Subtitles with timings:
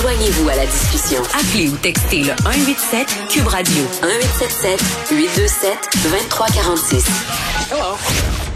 [0.00, 1.20] Joignez-vous à la discussion.
[1.34, 5.72] Appelez ou textez le 187 Cube Radio 1877 827
[6.04, 7.04] 2346.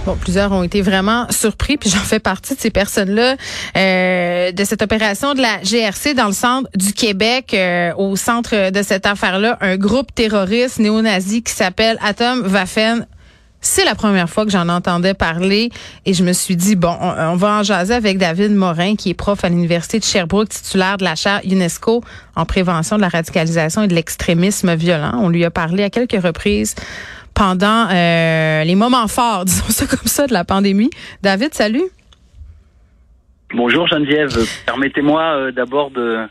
[0.06, 3.36] Bon, plusieurs ont été vraiment surpris, puis j'en fais partie de ces personnes-là,
[3.76, 8.70] euh, de cette opération de la GRC dans le centre du Québec, euh, au centre
[8.70, 13.06] de cette affaire-là, un groupe terroriste néo-nazi qui s'appelle Atom Waffen.
[13.64, 15.70] C'est la première fois que j'en entendais parler
[16.04, 19.14] et je me suis dit, bon, on, va en jaser avec David Morin, qui est
[19.14, 22.02] prof à l'Université de Sherbrooke, titulaire de la chaire UNESCO
[22.34, 25.12] en prévention de la radicalisation et de l'extrémisme violent.
[25.14, 26.74] On lui a parlé à quelques reprises
[27.34, 30.90] pendant euh, les moments forts, disons ça comme ça, de la pandémie.
[31.22, 31.84] David, salut.
[33.54, 34.36] Bonjour Geneviève.
[34.66, 36.26] Permettez-moi euh, d'abord de,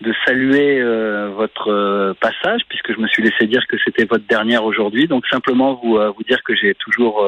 [0.00, 4.64] de saluer euh, votre passage, puisque je me suis laissé dire que c'était votre dernière
[4.64, 5.08] aujourd'hui.
[5.08, 7.24] Donc simplement vous, vous dire que j'ai toujours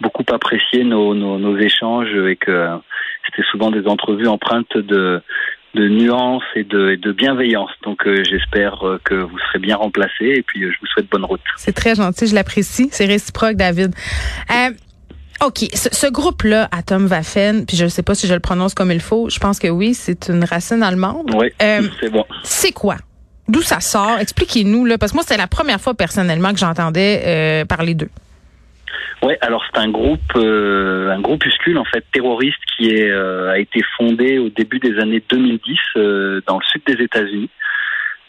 [0.00, 2.68] beaucoup apprécié nos, nos, nos, échanges et que
[3.24, 5.22] c'était souvent des entrevues empreintes de,
[5.74, 7.70] de nuances et de, de bienveillance.
[7.82, 11.10] Donc euh, j'espère euh, que vous serez bien remplacé et puis euh, je vous souhaite
[11.10, 11.40] bonne route.
[11.56, 12.88] C'est très gentil, je l'apprécie.
[12.92, 13.94] C'est réciproque, David.
[15.44, 18.92] OK, ce, groupe-là, Atom Waffen, puis je ne sais pas si je le prononce comme
[18.92, 21.30] il faut, je pense que oui, c'est une racine allemande.
[21.34, 22.24] Oui, c'est bon.
[22.44, 22.96] C'est quoi?
[23.48, 24.18] D'où ça sort?
[24.20, 28.10] Expliquez-nous, là, parce que moi, c'est la première fois personnellement que j'entendais parler d'eux.
[29.22, 33.58] Ouais, alors c'est un groupe, euh, un groupuscule en fait terroriste qui est, euh, a
[33.58, 37.48] été fondé au début des années 2010 euh, dans le sud des États-Unis.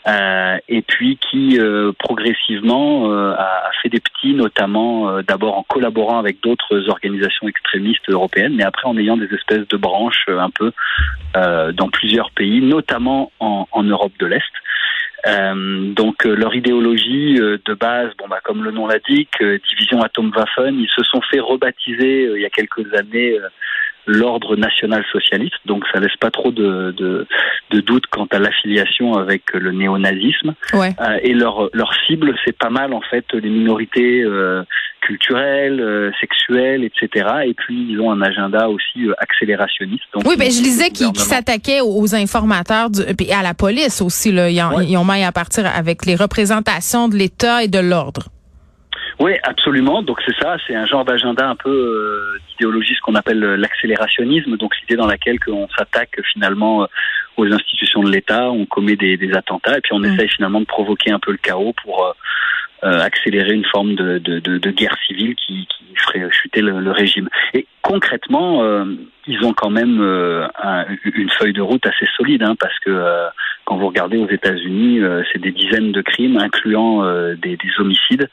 [0.06, 1.60] Et puis qui
[2.00, 8.64] progressivement a fait des petits, notamment d'abord en collaborant avec d'autres organisations extrémistes européennes, mais
[8.64, 10.72] après en ayant des espèces de branches un peu
[11.34, 14.52] dans plusieurs pays, notamment en, en Europe de l'Est.
[15.26, 20.02] Euh, donc euh, leur idéologie euh, de base, bon bah comme le nom l'indique, division
[20.02, 23.38] Atomwaffen, ils se sont fait rebaptiser il y a quelques années
[24.06, 27.28] l'ordre national socialiste, donc ça laisse pas trop de, de,
[27.72, 30.54] de doute quant à l'affiliation avec le néonazisme.
[30.74, 30.94] Ouais.
[31.22, 34.24] et leur leur cible, c'est pas mal en fait les minorités
[35.06, 37.28] culturelles, euh, sexuelles, etc.
[37.46, 40.04] Et puis ils ont un agenda aussi euh, accélérationniste.
[40.26, 42.90] oui, ben je disais qu'ils s'attaquaient aux informateurs
[43.20, 44.32] et à la police aussi.
[44.32, 44.50] Là.
[44.50, 48.30] Ils, ont, ils ont à partir avec les représentations de l'État et de l'ordre.
[49.20, 50.02] Oui, absolument.
[50.02, 54.58] Donc c'est ça, c'est un genre d'agenda un peu euh, d'idéologie, ce qu'on appelle l'accélérationnisme.
[54.58, 56.88] Donc l'idée dans laquelle on s'attaque finalement
[57.38, 60.06] aux institutions de l'État, on commet des, attentats et puis on mm.
[60.06, 62.14] essaye finalement de provoquer un peu le chaos pour
[62.84, 66.82] euh, accélérer une forme de, de, de, de guerre civile qui, qui, ferait chuter le,
[66.82, 67.30] le régime.
[67.54, 68.84] Et concrètement, euh,
[69.26, 70.46] ils ont quand même euh,
[71.06, 73.30] une feuille de route assez solide, hein, parce que
[73.64, 75.00] quand vous regardez aux États-Unis,
[75.32, 78.28] c'est des dizaines de crimes, incluant des, des, homicides,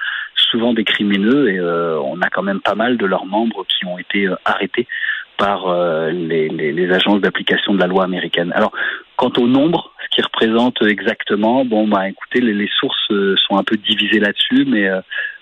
[0.50, 3.98] souvent des crimineux, et on a quand même pas mal de leurs membres qui ont
[3.98, 4.86] été arrêtés
[5.38, 5.72] par
[6.10, 8.52] les, les, agences d'application de la loi américaine.
[8.54, 8.72] Alors,
[9.16, 11.64] quant au nombre, qui représente exactement.
[11.64, 15.00] Bon, bah écoutez, les, sources euh, sont un peu divisées là-dessus, mais euh,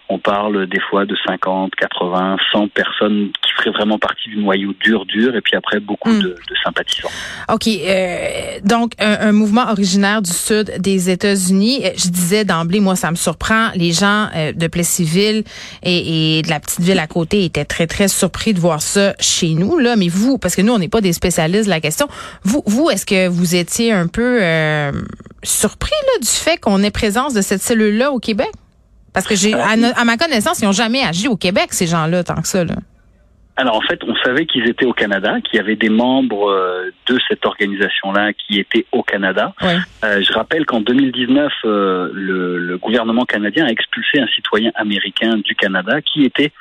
[0.09, 4.73] on parle des fois de 50, 80, 100 personnes qui feraient vraiment partie du noyau
[4.81, 6.21] dur, dur, et puis après beaucoup hmm.
[6.21, 7.11] de, de, sympathisants.
[7.53, 7.67] OK.
[7.67, 11.81] Euh, donc, un, mouvement originaire du sud des États-Unis.
[11.85, 13.69] Euh, je disais d'emblée, moi, ça me surprend.
[13.75, 15.45] Les gens euh, de Plessisville
[15.83, 19.15] et, et, de la petite ville à côté étaient très, très surpris de voir ça
[19.21, 19.79] chez nous.
[19.79, 19.97] Là.
[19.97, 22.09] Mais vous, parce que nous, on n'est pas des spécialistes de la question,
[22.43, 24.93] vous, vous est-ce que vous étiez un peu euh,
[25.43, 28.51] surpris là, du fait qu'on ait présence de cette cellule-là au Québec?
[29.13, 32.41] Parce que j'ai, à, ma connaissance, ils n'ont jamais agi au Québec, ces gens-là, tant
[32.41, 32.65] que ça.
[32.65, 32.75] Là.
[33.59, 36.93] Alors en fait, on savait qu'ils étaient au Canada, qu'il y avait des membres euh,
[37.09, 39.53] de cette organisation-là qui étaient au Canada.
[40.05, 45.39] Euh, je rappelle qu'en 2019, euh, le, le, gouvernement canadien a expulsé un citoyen américain
[45.39, 46.53] du Canada qui était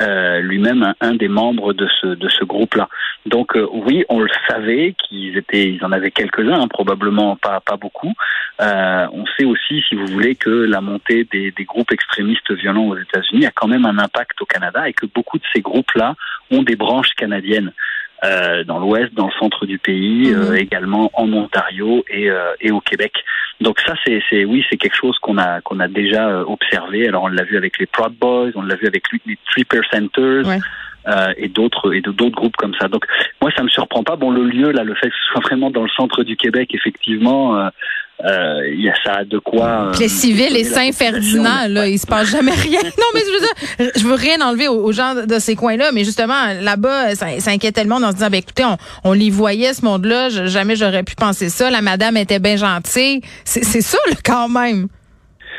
[0.00, 2.88] euh, lui-même un, des membres de ce de ce groupe-là.
[3.26, 7.60] Donc euh, oui, on le savait qu'ils étaient, ils en avaient quelques-uns, hein, probablement pas
[7.60, 8.12] pas beaucoup.
[8.60, 12.88] Euh, on sait aussi, si vous voulez, que la montée des, des groupes extrémistes violents
[12.88, 16.14] aux États-Unis a quand même un impact au Canada et que beaucoup de ces groupes-là
[16.50, 17.72] ont des branches canadiennes.
[18.24, 20.56] Euh, dans l'ouest, dans le centre du pays, mhm.
[20.56, 22.28] également en Ontario et,
[22.60, 23.12] et au Québec.
[23.60, 27.08] Donc ça, c'est, c'est oui, c'est quelque chose qu'on a qu'on a déjà euh, observé.
[27.08, 30.44] Alors on l'a vu avec les Proud Boys, on l'a vu avec les Three Percenters.
[31.06, 32.86] Euh, et d'autres et d'autres groupes comme ça.
[32.86, 33.06] Donc
[33.40, 34.16] moi ça me surprend pas.
[34.16, 36.74] Bon le lieu là, le fait que ce soit vraiment dans le centre du Québec,
[36.74, 37.68] effectivement, euh,
[38.24, 39.92] euh, il y a ça de quoi.
[39.98, 42.80] les civils et Saint-Ferdinand, là, il se passe jamais rien.
[42.82, 46.02] non, mais je veux dire, je veux rien enlever aux, gens de ces coins-là, mais
[46.02, 49.30] justement, là-bas, ça, ça inquiétait le monde en se disant, ben écoutez, on, on les
[49.30, 51.70] voyait, ce monde-là, jamais j'aurais pu penser ça.
[51.70, 53.20] La madame était bien gentille.
[53.44, 54.88] C'est ça, là, quand même.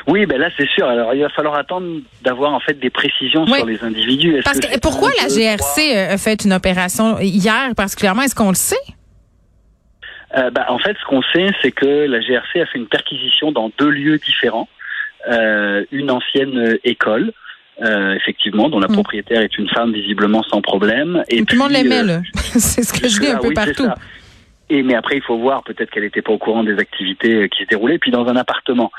[0.08, 0.88] Oui, ben là c'est sûr.
[0.88, 4.42] Alors il va falloir attendre d'avoir en fait des précisions sur les individus.
[4.44, 8.24] Parce que, pourquoi la GRC a fait une opération hier particulièrement?
[8.24, 8.76] Est-ce qu'on le sait?
[10.36, 13.72] Bah, En fait, ce qu'on sait, c'est que la GRC a fait une perquisition dans
[13.78, 14.68] deux lieux différents.
[15.30, 17.32] une ancienne école,
[17.82, 18.94] effectivement, dont la mm.
[18.94, 21.24] propriétaire est une femme visiblement sans problème.
[21.30, 22.22] Et tout le monde l'aimait, là.
[22.36, 23.88] c'est ce que je dis un peu partout.
[24.70, 27.48] Et mais après, il faut voir peut-être qu'elle n'était pas au courant des activités euh,
[27.48, 28.00] qui se déroulaient.
[28.00, 28.92] Puis dans un appartement.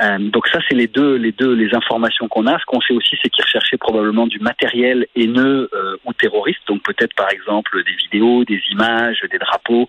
[0.00, 2.58] Euh, donc ça, c'est les deux, les deux, les informations qu'on a.
[2.58, 6.60] Ce qu'on sait aussi, c'est qu'ils recherchaient probablement du matériel haineux euh, ou terroriste.
[6.68, 9.88] Donc peut-être par exemple des vidéos, des images, des drapeaux,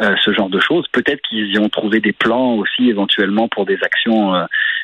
[0.00, 0.86] euh, ce genre de choses.
[0.92, 4.32] Peut-être qu'ils y ont trouvé des plans aussi éventuellement pour des actions,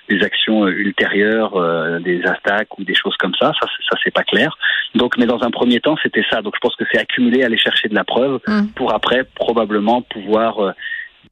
[0.08, 3.52] des actions ultérieures, des attaques ou des choses comme ça.
[3.60, 4.56] Ça, ça c'est pas clair.
[4.94, 6.42] Donc, mais dans un premier temps, c'était ça.
[6.42, 8.66] Donc je pense que c'est accumuler, aller chercher de la preuve mmh.
[8.74, 10.72] pour après probablement pouvoir euh,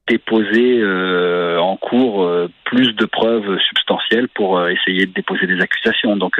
[0.07, 6.15] déposer euh, en cours euh, plus de preuves substantielles pour essayer de déposer des accusations.
[6.15, 6.35] Donc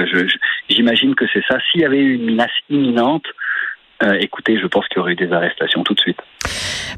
[0.69, 1.57] j'imagine que c'est ça.
[1.71, 3.25] S'il y avait eu une menace imminente,
[4.01, 6.19] écoutez, je pense qu'il y aurait eu des arrestations tout de suite.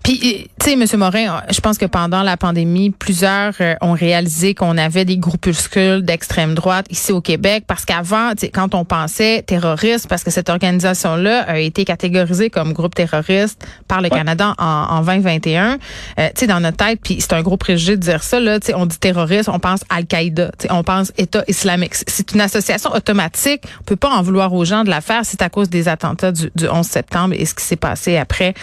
[0.04, 0.86] Puis, tu sais, M.
[0.98, 6.02] Morin, je pense que pendant la pandémie, plusieurs euh, ont réalisé qu'on avait des groupuscules
[6.04, 11.42] d'extrême droite ici au Québec parce qu'avant, quand on pensait terroriste, parce que cette organisation-là
[11.42, 16.48] a été catégorisée comme groupe terroriste par le Canada en, en 2021, euh, tu sais,
[16.48, 18.86] dans notre tête, puis c'est un gros préjugé de dire ça, là, tu sais, on
[18.86, 21.96] dit terroriste, on pense Al-Qaïda, on pense État islamique.
[21.96, 23.62] C'est une association automatique.
[23.82, 25.22] On peut pas en vouloir aux gens de la faire.
[25.24, 28.54] C'est à cause des attentats du, du 11 septembre et ce qui s'est passé après.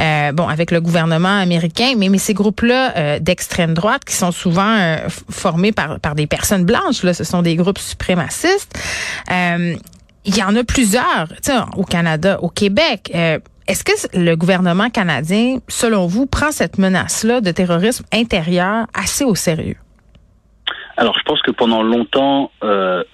[0.00, 4.76] Euh, bon, avec le gouvernement américain, mais, ces groupes-là euh, d'extrême droite qui sont souvent
[4.78, 4.96] euh,
[5.30, 8.78] formés par, des personnes blanches, là, ce sont des groupes suprémacistes.
[10.24, 11.26] Il y en a plusieurs,
[11.76, 13.10] au Canada, au Québec.
[13.12, 19.34] Est-ce que le gouvernement canadien, selon vous, prend cette menace-là de terrorisme intérieur assez au
[19.34, 19.78] sérieux?
[20.96, 22.52] Alors, je pense que pendant longtemps,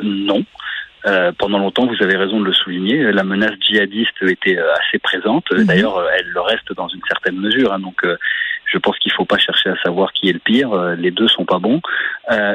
[0.02, 0.44] non.
[1.06, 4.98] Euh, pendant longtemps, vous avez raison de le souligner, la menace djihadiste était euh, assez
[4.98, 5.50] présente.
[5.52, 5.64] Mhm.
[5.64, 7.72] D'ailleurs, euh, elle le reste dans une certaine mesure.
[7.72, 8.04] Hein, donc,
[8.64, 10.74] je pense qu'il ne faut pas chercher à savoir qui est le pire.
[10.98, 11.80] les deux sont pas bons.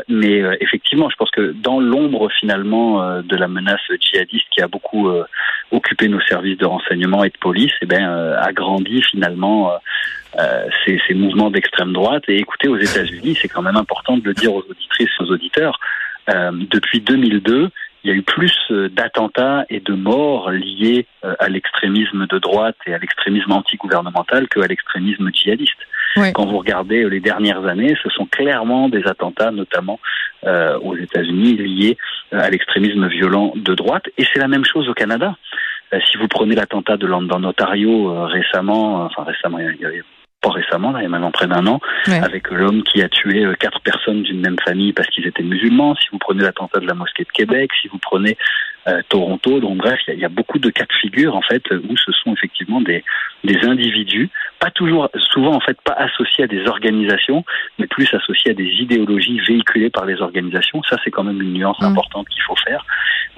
[0.07, 5.09] mais effectivement, je pense que dans l'ombre finalement de la menace djihadiste qui a beaucoup
[5.71, 9.73] occupé nos services de renseignement et de police, eh ben, a grandi finalement.
[10.85, 12.25] ces, ces mouvements d'extrême droite.
[12.27, 15.79] Et écoutez, aux États-Unis, c'est quand même important de le dire aux auditrices aux auditeurs.
[16.27, 17.71] depuis 2002,
[18.03, 22.37] il y a eu plus euh, d'attentats et de morts liés euh, à l'extrémisme de
[22.37, 25.79] droite et à l'extrémisme antigouvernemental qu'à l'extrémisme djihadiste.
[26.33, 29.99] Quand vous regardez euh, les dernières années, ce sont clairement des attentats, notamment
[30.81, 31.97] aux États-Unis, liés
[32.33, 34.03] à l'extrémisme violent de droite.
[34.17, 35.37] Et c'est la même chose au Canada.
[36.11, 39.91] si vous prenez l'attentat de London, Ontario récemment, enfin récemment, il y a
[40.43, 43.45] pas récemment, là, il y a maintenant près d'un an, avec l'homme qui a tué
[43.45, 45.95] euh, quatre personnes d'une même famille parce qu'ils étaient musulmans.
[45.95, 48.37] Si vous prenez l'attentat de la mosquée de Québec, si vous prenez
[48.87, 51.95] euh, Toronto, donc bref, il y, a, beaucoup de cas de figure en fait où
[51.95, 53.05] ce sont effectivement des,
[53.45, 54.29] des individus,
[54.59, 57.45] pas toujours, souvent en fait pas associés à des organisations,
[57.79, 60.83] mais plus associés à des idéologies véhiculées par les organisations.
[60.83, 61.85] Ça, c'est quand même une nuance mm.
[61.85, 62.85] importante qu'il faut faire,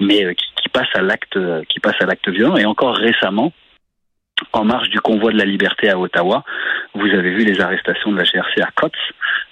[0.00, 1.38] mais euh, qui, qui passe à l'acte,
[1.68, 2.56] qui passe à l'acte violent.
[2.56, 3.52] Et encore récemment,
[4.52, 6.44] en marge du convoi de la liberté à Ottawa,
[6.94, 8.90] vous avez vu les arrestations de la GRC à Cots,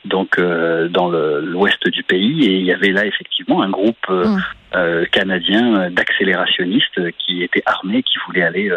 [0.05, 4.27] donc euh, dans l'ouest du pays, et il y avait là effectivement un groupe euh,
[4.27, 4.43] mm.
[4.75, 8.71] Euh, canadien d'accélérationnistes qui étaient armés, qui voulaient aller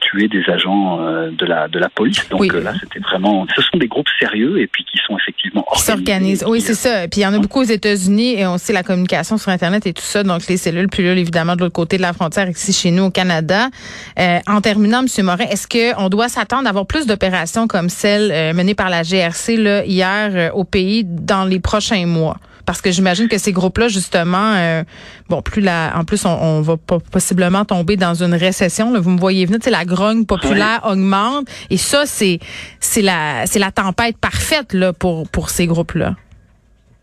[0.00, 0.98] tuer des agents
[1.30, 2.28] de la de la police.
[2.28, 6.44] Donc là, c'était vraiment, ce sont des groupes sérieux et puis qui sont effectivement s'organisent.
[6.46, 7.08] Oui, c'est ça.
[7.08, 9.86] Puis il y en a beaucoup aux États-Unis et on sait la communication sur Internet
[9.86, 10.22] et tout ça.
[10.22, 13.04] Donc les cellules, puis là, évidemment de l'autre côté de la frontière ici chez nous
[13.04, 13.68] au Canada.
[14.16, 15.24] en terminant, M.
[15.24, 19.02] Morin, est-ce qu'on doit s'attendre à avoir plus d'opérations comme celle euh, menée par la
[19.02, 22.36] GRC là, hier euh, au pays dans les prochains mois?
[22.70, 24.84] Parce que j'imagine que ces groupes-là, justement, euh,
[25.28, 28.92] bon, plus la, en plus, on, va possiblement tomber dans une récession.
[28.92, 29.00] Là.
[29.00, 32.38] Vous me voyez venir, la grogne populaire augmente, et ça, c'est
[32.78, 36.14] c'est la c'est la tempête parfaite là pour pour ces groupes-là.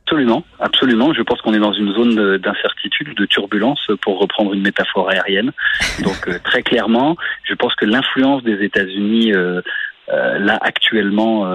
[0.05, 1.13] Absolument, absolument.
[1.13, 5.51] Je pense qu'on est dans une zone d'incertitude, de turbulence, pour reprendre une métaphore aérienne.
[6.01, 9.59] Donc euh, très clairement, je pense que l'influence des États-Unis euh,
[10.09, 11.45] euh, là actuellement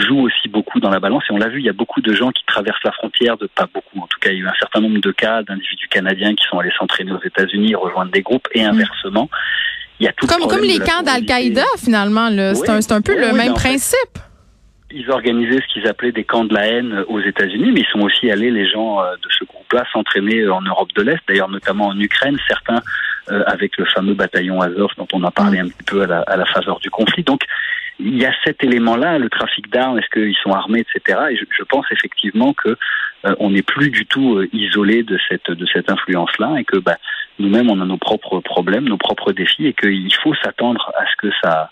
[0.00, 1.24] joue aussi beaucoup dans la balance.
[1.30, 3.46] Et on l'a vu, il y a beaucoup de gens qui traversent la frontière, de
[3.46, 3.98] pas beaucoup.
[3.98, 6.44] En tout cas, il y a eu un certain nombre de cas d'individus canadiens qui
[6.48, 9.28] sont allés s'entraîner aux États-Unis, rejoindre des groupes, et inversement.
[10.00, 12.28] Il y a tout comme, comme les camps d'Al-Qaïda, finalement.
[12.54, 14.18] C'est un, peu le même principe
[14.94, 18.00] ils organisaient ce qu'ils appelaient des camps de la haine aux États-Unis, mais ils sont
[18.00, 21.88] aussi allés, les gens euh, de ce groupe-là, s'entraîner en Europe de l'Est, d'ailleurs notamment
[21.88, 22.82] en Ukraine, certains
[23.30, 26.20] euh, avec le fameux bataillon Azov dont on a parlé un petit peu à la,
[26.20, 27.22] à la faveur du conflit.
[27.22, 27.42] Donc
[28.02, 31.18] il y a cet élément-là, le trafic d'armes, est-ce qu'ils sont armés, etc.
[31.30, 32.76] Et je, je pense effectivement que
[33.24, 36.96] euh, on n'est plus du tout isolé de cette de cette influence-là, et que bah,
[37.38, 41.16] nous-mêmes on a nos propres problèmes, nos propres défis, et qu'il faut s'attendre à ce
[41.16, 41.70] que ça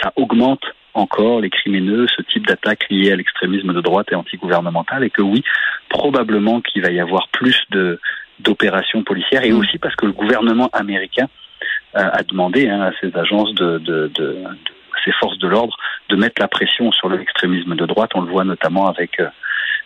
[0.00, 5.04] ça augmente encore les crimineux ce type d'attaque liée à l'extrémisme de droite et antigouvernemental
[5.04, 5.42] et que oui,
[5.88, 8.00] probablement qu'il va y avoir plus de
[8.40, 9.58] d'opérations policières et mm.
[9.58, 11.28] aussi parce que le gouvernement américain
[11.96, 14.36] euh, a demandé hein, à ses agences de, de, de,
[15.04, 15.76] ses forces de l'ordre
[16.08, 18.10] de mettre la pression sur l'extrémisme de droite.
[18.14, 19.28] On le voit notamment avec euh,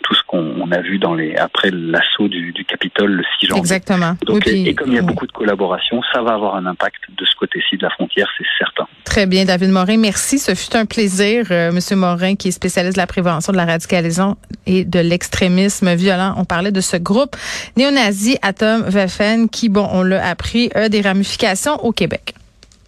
[0.02, 3.60] tout ce qu'on a vu dans les après l'assaut du, du, Capitole le 6 janvier.
[3.60, 4.16] Exactement.
[4.24, 7.24] Donc, et, comme il y a beaucoup de collaboration, ça va avoir un impact de
[7.24, 8.86] ce côté-ci de la frontière, c'est certain.
[9.04, 10.38] Très bien, David Morin, merci.
[10.38, 13.64] Ce fut un plaisir, euh, Monsieur Morin, qui est spécialiste de la prévention de la
[13.64, 16.34] radicalisation et de l'extrémisme violent.
[16.36, 17.36] On parlait de ce groupe
[17.76, 22.34] néo-nazi Atom Waffen qui, bon, on l'a appris, a des ramifications au Québec.